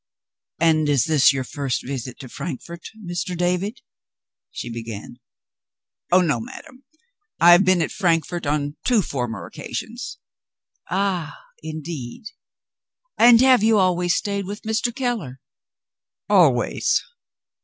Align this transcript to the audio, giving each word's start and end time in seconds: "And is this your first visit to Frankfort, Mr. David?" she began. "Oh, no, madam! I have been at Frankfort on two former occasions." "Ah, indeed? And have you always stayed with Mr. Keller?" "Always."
"And 0.59 0.89
is 0.89 1.05
this 1.05 1.31
your 1.31 1.43
first 1.43 1.85
visit 1.85 2.17
to 2.21 2.27
Frankfort, 2.27 2.89
Mr. 2.97 3.37
David?" 3.37 3.81
she 4.49 4.67
began. 4.67 5.19
"Oh, 6.11 6.21
no, 6.21 6.39
madam! 6.41 6.85
I 7.39 7.51
have 7.51 7.63
been 7.63 7.83
at 7.83 7.91
Frankfort 7.91 8.47
on 8.47 8.77
two 8.83 9.03
former 9.03 9.45
occasions." 9.45 10.17
"Ah, 10.89 11.37
indeed? 11.61 12.23
And 13.19 13.41
have 13.41 13.61
you 13.61 13.77
always 13.77 14.15
stayed 14.15 14.45
with 14.47 14.63
Mr. 14.63 14.91
Keller?" 14.95 15.39
"Always." 16.27 17.03